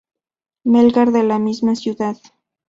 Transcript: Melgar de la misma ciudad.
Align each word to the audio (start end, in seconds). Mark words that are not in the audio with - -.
Melgar 0.63 1.11
de 1.11 1.21
la 1.21 1.37
misma 1.37 1.75
ciudad. 1.75 2.17